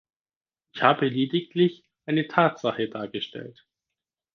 [0.73, 3.67] Ich habe lediglich eine Tatsache dargestellt.